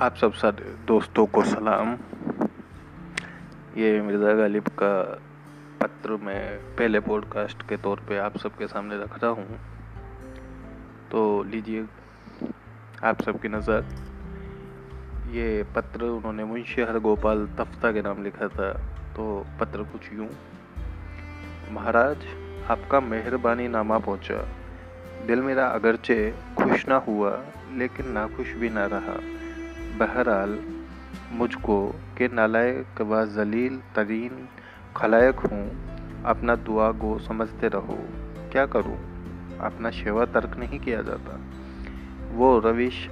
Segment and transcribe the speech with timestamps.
[0.00, 1.88] आप सब सारे दोस्तों को सलाम।
[3.76, 4.92] ये मिर्ज़ा गालिब का
[5.80, 9.58] पत्र मैं पहले पॉडकास्ट के तौर पे आप सबके सामने रख रहा हूँ।
[11.10, 11.84] तो लीजिए
[13.04, 13.84] आप सबकी नज़र।
[15.32, 18.72] ये पत्र उन्होंने मुंशी हर गोपाल तफ्ता के नाम लिखा था
[19.16, 19.26] तो
[19.60, 20.28] पत्र कुछ यूँ।
[21.72, 22.24] महाराज,
[22.70, 24.40] आपका मेहरबानी नामा पहुँचा।
[25.26, 26.18] दिल मेरा अगरचे
[26.58, 27.38] खुश ना हुआ,
[27.74, 29.39] लेकिन नाखुश भी ना रहा।
[30.00, 30.58] बहरहाल,
[31.32, 34.48] मुझको के नालायक व जलील तरीन
[34.96, 35.70] खलायक हूँ,
[36.22, 37.98] अपना दुआ गो समझते रहो।
[38.52, 38.98] क्या करूँ?
[39.58, 41.40] अपना शेवा तर्क नहीं किया जाता।
[42.32, 43.08] वो रविश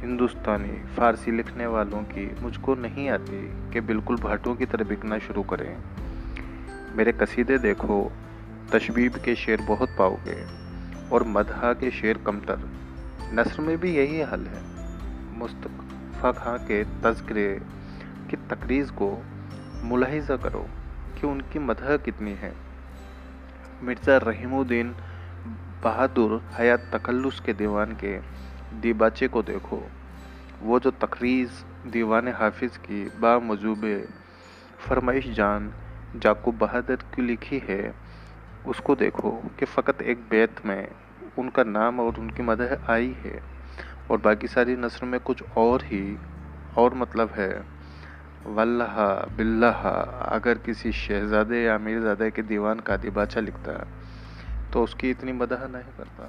[0.00, 5.42] हिंदुस्तानी फारसी लिखने वालों की मुझको नहीं आती कि बिल्कुल भाटों की तरह बिकना शुरू
[5.42, 5.76] करें।
[6.96, 8.12] मेरे कसीदे देखो,
[8.72, 10.46] तशबीब के शेर बहुत पाओगे
[11.12, 12.70] और मदहा के शेर कमतर।
[13.32, 14.74] नसर में भी यही हल है।
[16.24, 17.48] मुस्तफ़ा खां के तस्करे
[18.30, 19.08] की तकरीज़ को
[19.84, 20.60] मुलाहिजा करो
[21.18, 22.52] कि उनकी मदह कितनी है।
[23.84, 24.94] मिर्ज़ा रहीमुद्दीन
[25.84, 28.16] बहादुर हयात तकल्लुस के दीवान के
[28.80, 29.82] दीबाचे को देखो।
[30.62, 33.84] वो जो तकरीज़ दीवान हाफिज़ की बामजूब
[34.88, 35.72] फरमाइश जान
[36.16, 37.94] जाकूब बहादुर की लिखी है,
[38.66, 40.88] उसको देखो कि फ़कत एक बैत में
[41.38, 43.53] उनका नाम और उनकी मदह आई है।
[44.10, 46.04] और बाकी सारी नस्र में कुछ और ही,
[46.78, 47.52] और मतलब है।
[48.46, 48.96] वल्लाह,
[49.36, 49.82] बिल्लाह,
[50.30, 53.72] अगर किसी शहजादे या अमीरजादे के दीवान का दिबाचा लिखता
[54.72, 56.26] तो उसकी इतनी मदह नहीं करता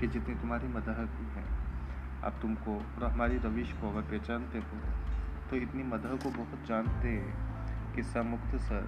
[0.00, 1.44] कि जितनी तुम्हारी मदह की है।
[2.24, 4.78] अब तुमको और हमारी रविश को अगर पहचानते हो
[5.50, 7.16] तो इतनी मदह को बहुत जानते
[7.96, 8.84] किस्सा मुख्तसर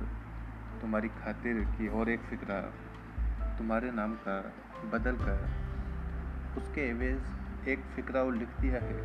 [0.81, 2.61] तुम्हारी खातिर की और एक फ़िक्रा
[3.59, 4.37] तुम्हारे नाम का
[4.93, 5.39] बदल कर
[6.59, 7.21] उसके एवेज
[7.69, 8.99] एक फ़िक्रा और लिख दिया है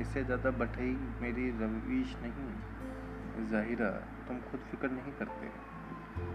[0.00, 3.90] इससे ज़्यादा बठई मेरी रवीश नहीं, ज़ाहिरा,
[4.28, 5.48] तुम खुद फ़िक्र नहीं करते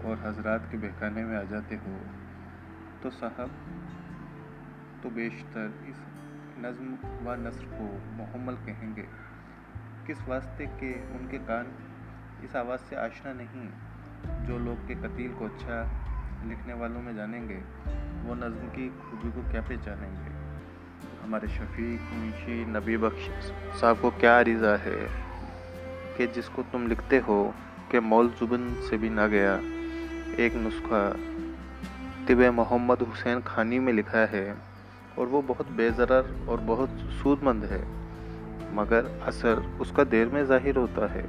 [0.08, 2.00] और हजरात के बहकाने में आ जाते हो।
[3.02, 3.50] तो साहब
[5.02, 5.96] तो बेशतर इस
[6.58, 6.94] नज्म
[7.24, 9.06] व नसर को मोहम्मल कहेंगे।
[10.06, 11.72] किस वास्ते के उनके कान
[12.44, 13.68] इस आवाज़ से आशना नहीं?
[14.46, 15.82] जो लोग के कतील को अच्छा
[16.44, 17.62] लिखने वालों में जानेंगे,
[18.28, 20.37] वो नज़म की खूबी को क्या पहचानेंगे?
[21.22, 23.24] हमारे शफीक, मुंशी, नबी बख्श
[23.80, 24.98] साहब को क्या रिज़ा है
[26.16, 27.38] कि जिसको तुम लिखते हो
[27.90, 29.54] कि मौल जुबन से भी ना गया?
[30.38, 31.02] एक नुस्खा
[32.26, 34.46] तिब मोहम्मद हुसैन खानी में लिखा है
[35.18, 37.82] और वो बहुत बेजरर और बहुत सूदमंद है,
[38.74, 41.24] मगर असर उसका देर में ज़ाहिर होता है।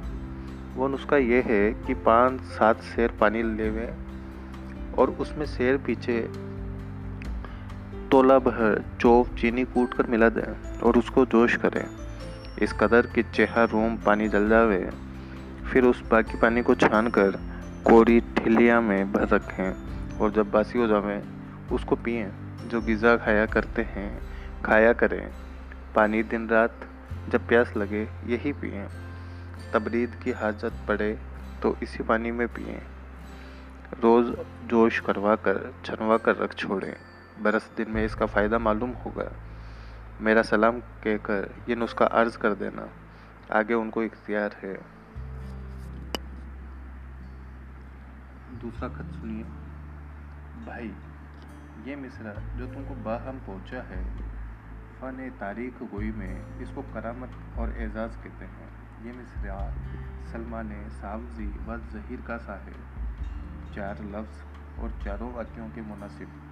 [0.76, 3.92] वो नुस्खा ये है कि पाँच सात शेर पानी लेवे
[4.98, 6.20] और उसमें शेर पीछे
[8.10, 11.84] तोला भर चौक चीनी कूट कर मिला दें और उसको जोश करें।
[12.62, 14.90] इस कदर कि चेहरा, रोम, पानी जल जावे।
[15.72, 17.30] फिर उस बाकी पानी को छान कर
[17.86, 21.22] कोरी ठिलिया में भर रखें और जब बासी हो जावे,
[21.72, 22.30] उसको पिए,
[22.66, 24.10] जो गिज़ा खाया करते हैं,
[24.64, 25.30] खाया करें।
[25.94, 26.74] पानी दिन रात
[27.28, 28.86] जब प्यास लगे, यही पिए।
[29.74, 31.18] तबरीद की हाजत पड़े
[31.62, 32.80] तो इसी पानी में पिए।
[34.02, 34.32] रोज़
[34.68, 36.94] जोश करवा कर, छनवा कर रख छोड़ें।
[37.40, 39.32] बरस दिन में इसका फ़ायदा मालूम होगा
[40.20, 42.88] मेरा सलाम कहकर ये नुस्खा अर्ज़ कर देना।
[43.58, 44.74] आगे उनको इख्तियार है।
[48.60, 49.42] दूसरा खत सुनिए।
[50.66, 50.94] भाई,
[51.90, 54.04] ये मिसरा जो तुमको बाहम पहुँचा है,
[55.00, 58.68] फ़न तारीख गोई में इसको करामत और एजाज़ कहते हैं।
[59.06, 59.74] ये मिसरा
[60.32, 62.74] सलमान सावजी व जहीर का सा है।
[63.74, 64.42] चार लफ्ज़
[64.80, 66.49] और चारों वाक्यों के मुनासिब।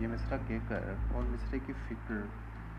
[0.00, 2.18] ये मिसरा कहकर और मिसरे की फ़िक्र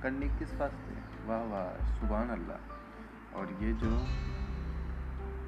[0.03, 0.93] करने किस वास्ते?
[1.27, 1.67] वाह वाह
[1.97, 3.91] सुबहान अल्लाह। और ये जो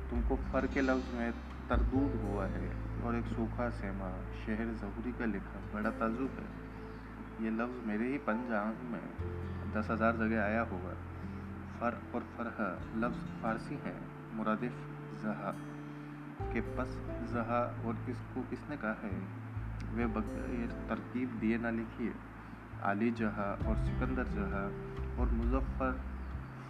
[0.10, 1.32] तुमको फ़र के लफ्ज़ में
[1.70, 2.70] तरदूद हुआ है
[3.04, 6.48] और एक सूखा सेमा शहर जहूरी का लिखा बड़ा ताजुब है,
[7.42, 9.06] ये लफ्ज़ मेरे ही पंजाब में
[9.74, 10.96] दस हज़ार जगह आया होगा।
[11.80, 12.58] फ़र और फ़रह
[13.04, 13.96] लफ्ज़ फ़ारसी है,
[14.34, 14.76] मुरादिफ
[15.24, 15.52] जहा
[16.54, 16.98] के पस
[17.32, 19.12] जहा और इसको किसने कहा है?
[19.94, 22.14] वे बगैर तरकीब दिए ना लिखिए।
[22.84, 24.64] आली जहा और सिकंदर जहा
[25.22, 25.92] और मुजफ्फ़र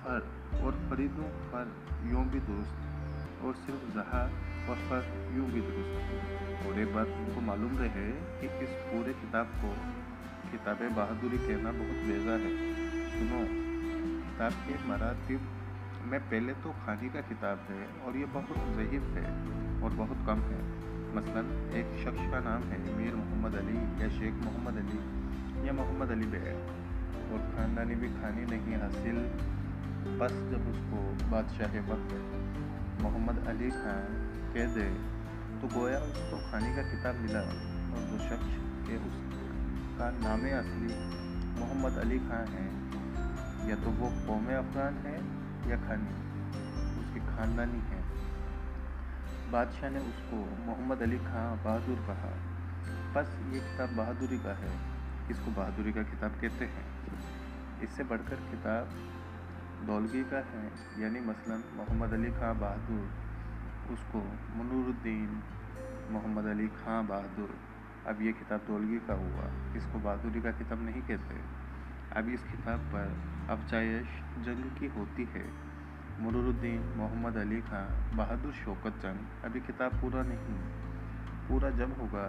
[0.04, 0.20] फर
[0.64, 1.76] और फरीदों फर
[2.12, 4.24] यूँ भी दुरुस्त और सिर्फ़ जहा
[4.70, 9.70] और फर यूँ भी दुरुस्त। एक बात उनको मालूम रहे कि इस पूरे किताब को,
[10.52, 12.52] किताब बहादुरी कहना बहुत बेजा है।
[13.10, 13.42] सुनो,
[14.24, 15.50] किताब के मरातिब
[16.04, 19.26] में पहले तो खानी का किताब है और ये बहुत ज़हीफ है
[19.84, 20.62] और बहुत कम है।
[21.16, 21.50] मसलन
[21.80, 25.02] एक शख्स का नाम है मीर मोहम्मद अली या शेख मोहम्मद अली
[25.68, 29.20] या मोहम्मद अली बे और ख़ानदानी भी खानी नहीं हासिल,
[30.20, 31.02] बस जब उसको
[31.32, 32.16] बादशाह वक्त
[33.04, 34.18] मोहम्मद अली खान
[34.56, 34.88] कह दे
[35.62, 38.58] तो गोया उसको खाने का किताब मिला और वो शख्स
[38.88, 40.92] के उसका नाम असली
[41.60, 42.68] मोहम्मद अली खान है।
[43.70, 45.18] या तो वो कौम अफगान है
[45.70, 46.14] या खानी,
[47.02, 47.93] उसकी ख़ानदानी है।
[49.54, 52.30] बादशाह ने उसको मोहम्मद अली खां बहादुर कहा।
[53.14, 54.80] बस ये किताब बहादुरी का है।
[55.32, 56.86] इसको बहादुरी का किताब कहते हैं?
[57.82, 58.90] इससे बढ़कर किताब
[59.88, 60.72] दौलगी का है।
[61.02, 63.12] यानी मसलन मोहम्मद अली खां बहादुर,
[63.94, 64.20] उसको
[64.56, 65.44] मनूरुद्दीन
[66.12, 67.58] मोहम्मद अली खां बहादुर।
[68.08, 71.36] अब ये किताब दौलगी का हुआ। इसको बहादुरी का किताब नहीं कहते?
[72.20, 74.08] अब इस किताब पर अफजाइश
[74.38, 75.73] जंग की होती है।
[76.20, 77.84] मरूरुद्दीन मोहम्मद अली खां
[78.18, 80.58] बहादुर शौकत जंग अभी किताब पूरा नहीं,
[81.48, 82.26] पूरा जब होगा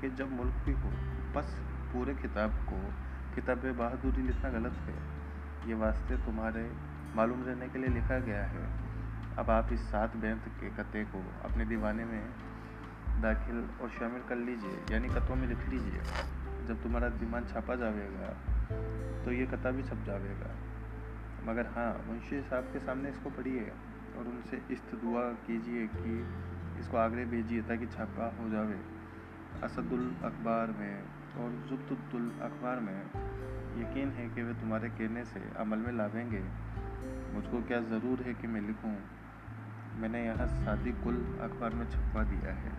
[0.00, 0.90] कि जब मुल्क भी हो,
[1.34, 1.56] बस
[1.92, 2.78] पूरे किताब को
[3.34, 4.94] किताब बहादुरी लिखना गलत है।
[5.68, 6.70] ये वास्ते तुम्हारे
[7.16, 8.64] मालूम रहने के लिए लिखा गया है।
[9.38, 12.22] अब आप इस सात बैंत के कते को अपने दीवाने में
[13.22, 16.00] दाखिल और शामिल कर लीजिए, यानी कतों में लिख लीजिए।
[16.68, 18.30] जब तुम्हारा दीवान छापा जाएगा
[19.24, 20.54] तो ये कता भी छप जाएगा
[21.46, 23.72] मगर हाँ मुंशी साहब के सामने इसको पढ़िए
[24.18, 26.26] और उनसे इस्त दुआ कीजिए कि
[26.80, 28.80] इसको आगरे भेजिए ताकि छापा हो जावे।
[29.62, 31.02] असदुल अखबार में
[31.36, 33.02] और जुब्तुल अखबार में
[33.76, 36.44] यकीन है कि वे तुम्हारे कहने से अमल में लावेंगे
[37.34, 38.96] मुझको क्या ज़रूर है कि मैं लिखूं?
[40.00, 42.72] मैंने यहाँ शादी कुल अखबार में छपवा दिया है।